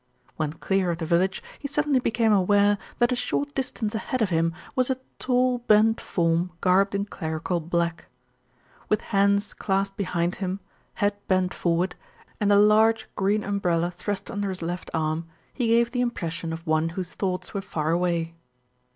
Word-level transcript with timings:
When 0.35 0.53
clear 0.53 0.89
of 0.89 0.97
the 0.97 1.05
village, 1.05 1.43
he 1.59 1.67
suddenly 1.67 1.99
became 1.99 2.33
aware 2.33 2.79
that 2.97 3.11
a 3.11 3.15
short 3.15 3.53
distance 3.53 3.93
ahead 3.93 4.19
of 4.23 4.29
him 4.31 4.51
was 4.75 4.89
a 4.89 4.97
tall, 5.19 5.59
bent 5.59 6.01
form 6.01 6.51
garbed 6.59 6.95
in 6.95 7.05
clerical 7.05 7.59
black. 7.59 8.07
With 8.89 9.01
hands 9.01 9.53
clasped 9.53 9.97
behind 9.97 10.33
him, 10.41 10.59
head 10.95 11.15
bent 11.27 11.53
forward, 11.53 11.93
and 12.39 12.51
a 12.51 12.57
large 12.57 13.07
green 13.15 13.43
umbrella 13.43 13.91
78 13.91 13.91
THE 13.91 13.97
RETURN 13.99 14.09
OF 14.09 14.09
ALFRED 14.11 14.15
thrust 14.25 14.31
under 14.31 14.49
his 14.49 14.61
left 14.63 14.89
arm, 14.95 15.27
he 15.53 15.67
gave 15.67 15.91
the 15.91 16.01
impression 16.01 16.51
of 16.51 16.65
one 16.65 16.89
whose 16.89 17.13
thoughts 17.13 17.53
were 17.53 17.61
far 17.61 17.91
away. 17.91 18.33